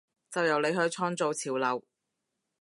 [0.31, 1.83] 就由你去創造潮流！